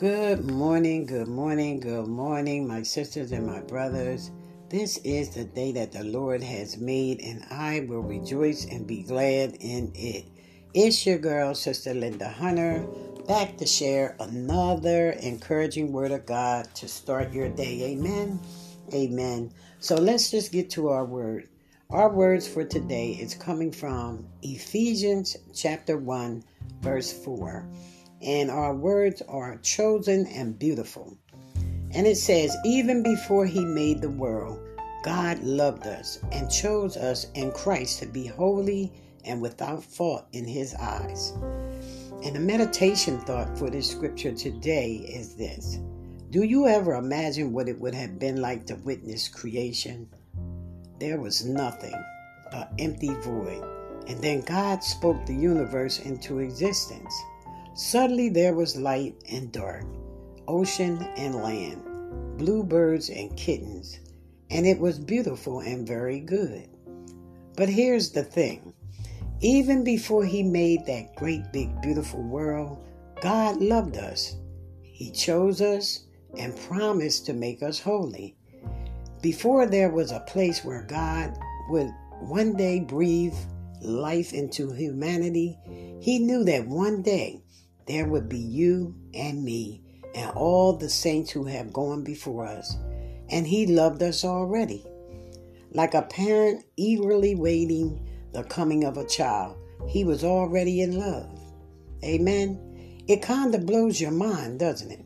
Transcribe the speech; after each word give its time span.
Good 0.00 0.50
morning, 0.50 1.04
good 1.04 1.28
morning, 1.28 1.78
good 1.78 2.06
morning, 2.06 2.66
my 2.66 2.82
sisters 2.82 3.32
and 3.32 3.46
my 3.46 3.60
brothers. 3.60 4.30
This 4.70 4.96
is 5.04 5.28
the 5.28 5.44
day 5.44 5.72
that 5.72 5.92
the 5.92 6.04
Lord 6.04 6.42
has 6.42 6.78
made, 6.78 7.20
and 7.20 7.44
I 7.50 7.84
will 7.86 8.00
rejoice 8.00 8.64
and 8.64 8.86
be 8.86 9.02
glad 9.02 9.56
in 9.60 9.92
it. 9.94 10.24
It's 10.72 11.04
your 11.04 11.18
girl, 11.18 11.54
Sister 11.54 11.92
Linda 11.92 12.30
Hunter, 12.30 12.86
back 13.28 13.58
to 13.58 13.66
share 13.66 14.16
another 14.20 15.10
encouraging 15.20 15.92
word 15.92 16.12
of 16.12 16.24
God 16.24 16.74
to 16.76 16.88
start 16.88 17.34
your 17.34 17.50
day. 17.50 17.92
Amen. 17.92 18.40
Amen. 18.94 19.52
So 19.80 19.96
let's 19.96 20.30
just 20.30 20.50
get 20.50 20.70
to 20.70 20.88
our 20.88 21.04
word. 21.04 21.50
Our 21.90 22.08
words 22.08 22.48
for 22.48 22.64
today 22.64 23.18
is 23.20 23.34
coming 23.34 23.70
from 23.70 24.26
Ephesians 24.40 25.36
chapter 25.52 25.98
1, 25.98 26.42
verse 26.80 27.12
4 27.12 27.66
and 28.22 28.50
our 28.50 28.74
words 28.74 29.22
are 29.28 29.58
chosen 29.58 30.26
and 30.26 30.58
beautiful. 30.58 31.16
And 31.92 32.06
it 32.06 32.16
says, 32.16 32.56
even 32.64 33.02
before 33.02 33.46
he 33.46 33.64
made 33.64 34.00
the 34.00 34.10
world, 34.10 34.60
God 35.02 35.42
loved 35.42 35.86
us 35.86 36.18
and 36.30 36.50
chose 36.50 36.96
us 36.96 37.26
in 37.34 37.50
Christ 37.52 38.00
to 38.00 38.06
be 38.06 38.26
holy 38.26 38.92
and 39.24 39.40
without 39.40 39.82
fault 39.82 40.26
in 40.32 40.44
his 40.44 40.74
eyes. 40.74 41.32
And 42.22 42.36
the 42.36 42.40
meditation 42.40 43.18
thought 43.20 43.58
for 43.58 43.70
this 43.70 43.90
scripture 43.90 44.32
today 44.32 44.96
is 44.96 45.34
this 45.34 45.78
Do 46.30 46.42
you 46.42 46.66
ever 46.66 46.94
imagine 46.94 47.52
what 47.52 47.68
it 47.68 47.80
would 47.80 47.94
have 47.94 48.18
been 48.18 48.42
like 48.42 48.66
to 48.66 48.74
witness 48.76 49.28
creation? 49.28 50.08
There 50.98 51.18
was 51.18 51.46
nothing, 51.46 51.94
an 52.52 52.68
empty 52.78 53.14
void. 53.22 53.64
And 54.06 54.20
then 54.20 54.42
God 54.42 54.84
spoke 54.84 55.24
the 55.24 55.34
universe 55.34 56.00
into 56.00 56.40
existence. 56.40 57.14
Suddenly 57.74 58.28
there 58.30 58.54
was 58.54 58.76
light 58.76 59.14
and 59.30 59.52
dark, 59.52 59.84
ocean 60.48 60.98
and 61.16 61.36
land, 61.36 61.82
bluebirds 62.36 63.08
and 63.10 63.34
kittens, 63.36 64.00
and 64.50 64.66
it 64.66 64.78
was 64.78 64.98
beautiful 64.98 65.60
and 65.60 65.86
very 65.86 66.20
good. 66.20 66.68
But 67.56 67.68
here's 67.68 68.10
the 68.10 68.24
thing 68.24 68.74
even 69.40 69.84
before 69.84 70.24
He 70.24 70.42
made 70.42 70.84
that 70.86 71.14
great, 71.16 71.52
big, 71.52 71.80
beautiful 71.80 72.22
world, 72.22 72.78
God 73.22 73.60
loved 73.60 73.96
us. 73.96 74.36
He 74.82 75.10
chose 75.10 75.60
us 75.60 76.04
and 76.36 76.56
promised 76.56 77.24
to 77.26 77.32
make 77.32 77.62
us 77.62 77.80
holy. 77.80 78.36
Before 79.22 79.66
there 79.66 79.90
was 79.90 80.10
a 80.10 80.20
place 80.20 80.64
where 80.64 80.82
God 80.82 81.38
would 81.70 81.90
one 82.20 82.54
day 82.54 82.80
breathe 82.80 83.34
life 83.80 84.32
into 84.32 84.72
humanity, 84.72 85.58
He 86.00 86.18
knew 86.18 86.44
that 86.44 86.66
one 86.66 87.02
day 87.02 87.42
there 87.90 88.06
would 88.06 88.28
be 88.28 88.38
you 88.38 88.94
and 89.14 89.42
me 89.42 89.82
and 90.14 90.30
all 90.30 90.72
the 90.72 90.88
saints 90.88 91.32
who 91.32 91.44
have 91.44 91.72
gone 91.72 92.04
before 92.04 92.46
us. 92.46 92.76
And 93.28 93.44
He 93.44 93.66
loved 93.66 94.00
us 94.00 94.24
already. 94.24 94.86
Like 95.72 95.94
a 95.94 96.02
parent 96.02 96.64
eagerly 96.76 97.34
waiting 97.34 98.08
the 98.32 98.44
coming 98.44 98.84
of 98.84 98.96
a 98.96 99.06
child, 99.06 99.56
He 99.88 100.04
was 100.04 100.22
already 100.22 100.82
in 100.82 101.00
love. 101.00 101.36
Amen. 102.04 103.04
It 103.08 103.22
kind 103.22 103.52
of 103.56 103.66
blows 103.66 104.00
your 104.00 104.12
mind, 104.12 104.60
doesn't 104.60 104.92
it? 104.92 105.04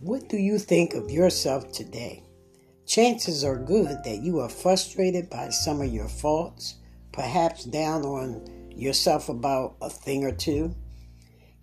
What 0.00 0.30
do 0.30 0.38
you 0.38 0.58
think 0.58 0.94
of 0.94 1.10
yourself 1.10 1.70
today? 1.70 2.22
Chances 2.86 3.44
are 3.44 3.58
good 3.58 4.04
that 4.04 4.22
you 4.22 4.38
are 4.40 4.48
frustrated 4.48 5.28
by 5.28 5.50
some 5.50 5.82
of 5.82 5.92
your 5.92 6.08
faults, 6.08 6.76
perhaps 7.12 7.64
down 7.64 8.04
on 8.04 8.70
yourself 8.70 9.28
about 9.28 9.76
a 9.82 9.90
thing 9.90 10.24
or 10.24 10.32
two. 10.32 10.74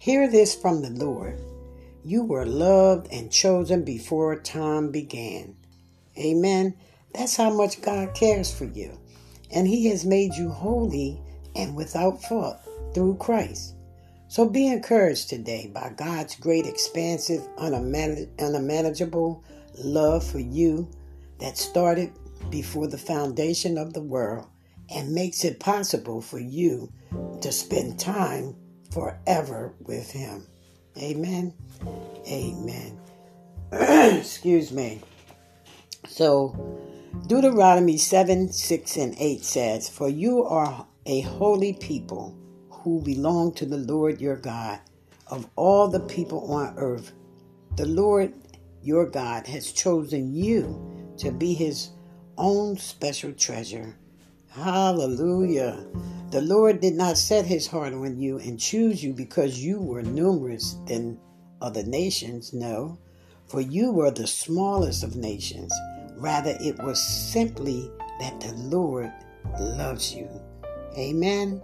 Hear 0.03 0.27
this 0.29 0.53
from 0.53 0.81
the 0.81 0.89
Lord. 0.89 1.39
You 2.03 2.25
were 2.25 2.45
loved 2.45 3.07
and 3.09 3.31
chosen 3.31 3.85
before 3.85 4.37
time 4.37 4.91
began. 4.91 5.55
Amen. 6.17 6.75
That's 7.15 7.37
how 7.37 7.49
much 7.53 7.81
God 7.81 8.13
cares 8.13 8.53
for 8.53 8.65
you. 8.65 8.99
And 9.49 9.65
He 9.65 9.87
has 9.87 10.03
made 10.03 10.33
you 10.33 10.49
holy 10.49 11.21
and 11.55 11.73
without 11.73 12.21
fault 12.21 12.57
through 12.93 13.15
Christ. 13.15 13.75
So 14.27 14.49
be 14.49 14.67
encouraged 14.67 15.29
today 15.29 15.71
by 15.73 15.93
God's 15.95 16.35
great, 16.35 16.65
expansive, 16.65 17.47
unmanageable 17.57 19.41
love 19.77 20.29
for 20.29 20.39
you 20.39 20.91
that 21.39 21.57
started 21.57 22.11
before 22.49 22.87
the 22.87 22.97
foundation 22.97 23.77
of 23.77 23.93
the 23.93 24.03
world 24.03 24.49
and 24.93 25.13
makes 25.13 25.45
it 25.45 25.61
possible 25.61 26.19
for 26.19 26.39
you 26.39 26.91
to 27.39 27.53
spend 27.53 28.01
time 28.01 28.57
forever 28.93 29.73
with 29.79 30.11
him. 30.11 30.45
Amen. 30.97 31.53
Amen. 32.27 32.99
Excuse 33.71 34.71
me. 34.71 35.01
So, 36.07 36.55
Deuteronomy 37.27 37.97
7 37.97 38.51
6 38.51 38.97
and 38.97 39.15
8 39.17 39.43
says, 39.43 39.89
For 39.89 40.09
you 40.09 40.43
are 40.43 40.85
a 41.05 41.21
holy 41.21 41.73
people 41.73 42.37
who 42.69 43.01
belong 43.01 43.53
to 43.53 43.65
the 43.65 43.77
Lord 43.77 44.21
your 44.21 44.37
God. 44.37 44.79
Of 45.27 45.49
all 45.55 45.87
the 45.87 46.01
people 46.01 46.51
on 46.53 46.75
earth, 46.77 47.13
the 47.75 47.87
Lord 47.87 48.33
your 48.83 49.09
God 49.09 49.47
has 49.47 49.71
chosen 49.71 50.33
you 50.33 51.15
to 51.17 51.31
be 51.31 51.53
his 51.53 51.89
own 52.37 52.77
special 52.77 53.31
treasure. 53.31 53.95
Hallelujah. 54.53 55.83
The 56.29 56.41
Lord 56.41 56.79
did 56.79 56.93
not 56.93 57.17
set 57.17 57.45
his 57.45 57.65
heart 57.65 57.91
on 57.93 58.19
you 58.19 58.37
and 58.37 58.59
choose 58.59 59.03
you 59.03 59.11
because 59.11 59.59
you 59.59 59.81
were 59.81 60.03
numerous 60.03 60.77
than 60.85 61.19
other 61.59 61.83
nations. 61.83 62.53
No, 62.53 62.99
for 63.47 63.61
you 63.61 63.91
were 63.91 64.11
the 64.11 64.27
smallest 64.27 65.03
of 65.03 65.15
nations. 65.15 65.73
Rather, 66.17 66.55
it 66.59 66.77
was 66.83 67.01
simply 67.01 67.89
that 68.19 68.39
the 68.41 68.53
Lord 68.53 69.11
loves 69.59 70.13
you. 70.13 70.29
Amen. 70.97 71.59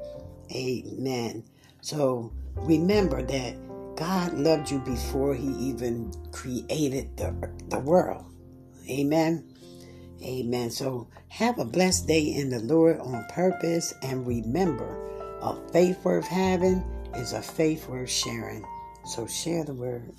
Amen. 0.51 1.43
So 1.81 2.33
remember 2.55 3.21
that 3.21 3.55
God 3.95 4.33
loved 4.33 4.71
you 4.71 4.79
before 4.79 5.35
he 5.35 5.49
even 5.59 6.11
created 6.31 7.15
the, 7.17 7.51
the 7.67 7.79
world. 7.79 8.25
Amen. 8.89 9.45
Amen. 10.23 10.69
So 10.69 11.07
have 11.29 11.59
a 11.59 11.65
blessed 11.65 12.07
day 12.07 12.23
in 12.23 12.49
the 12.49 12.59
Lord 12.59 12.99
on 12.99 13.25
purpose 13.31 13.93
and 14.03 14.27
remember 14.27 14.97
a 15.41 15.55
faith 15.71 16.03
worth 16.03 16.27
having 16.27 16.83
is 17.15 17.33
a 17.33 17.41
faith 17.41 17.87
worth 17.87 18.09
sharing. 18.09 18.65
So 19.05 19.27
share 19.27 19.63
the 19.63 19.73
word. 19.73 20.13